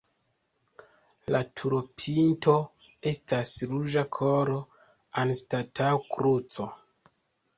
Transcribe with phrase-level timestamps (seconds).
[1.33, 2.55] La turopinto
[3.11, 4.55] estas ruĝa koro
[5.25, 6.67] anstataŭ kruco.